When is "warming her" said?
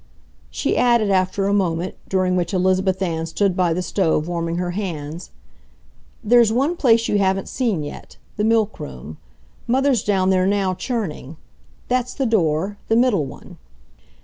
4.27-4.71